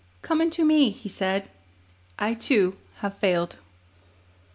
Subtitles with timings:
[0.23, 1.47] Come unto Me,' He said;
[2.17, 3.57] 'I, too, have failed.